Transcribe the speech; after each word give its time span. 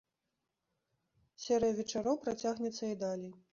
Серыя 1.45 1.73
вечароў 1.81 2.19
працягнецца 2.25 2.83
і 2.93 3.01
далей. 3.07 3.33